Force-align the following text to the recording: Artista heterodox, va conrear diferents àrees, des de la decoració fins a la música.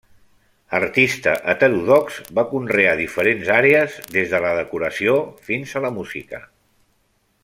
Artista 0.77 1.33
heterodox, 1.51 2.17
va 2.39 2.45
conrear 2.55 2.95
diferents 3.01 3.51
àrees, 3.57 3.99
des 4.17 4.33
de 4.35 4.43
la 4.47 4.55
decoració 4.63 5.15
fins 5.51 5.77
a 5.81 5.85
la 5.89 5.93
música. 6.01 6.41